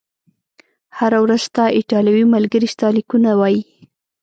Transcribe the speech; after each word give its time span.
هره 0.97 1.17
ورځ، 1.25 1.41
ستا 1.49 1.65
ایټالوي 1.77 2.23
ملګري 2.35 2.67
ستا 2.73 2.87
لیکونه 2.97 3.29
وایي؟ 3.39 3.61